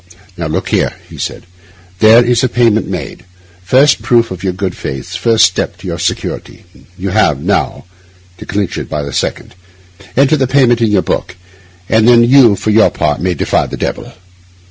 'Now, 0.35 0.47
look 0.47 0.69
here,' 0.69 0.95
he 1.07 1.19
said, 1.19 1.43
'there 1.99 2.25
is 2.25 2.41
the 2.41 2.49
payment 2.49 2.87
made—first 2.87 4.01
proof 4.01 4.31
of 4.31 4.43
your 4.43 4.51
good 4.51 4.75
faith: 4.75 5.13
first 5.13 5.45
step 5.45 5.77
to 5.77 5.85
your 5.87 5.99
security. 5.99 6.65
You 6.97 7.09
have 7.11 7.39
now 7.39 7.85
to 8.39 8.47
clinch 8.47 8.79
it 8.79 8.89
by 8.89 9.03
a 9.03 9.13
second. 9.13 9.53
Enter 10.17 10.37
the 10.37 10.47
payment 10.47 10.81
in 10.81 10.89
your 10.89 11.03
book, 11.03 11.35
and 11.87 12.07
then 12.07 12.23
you 12.23 12.55
for 12.55 12.71
your 12.71 12.89
part 12.89 13.21
may 13.21 13.35
defy 13.35 13.67
the 13.67 13.77
devil. 13.77 14.11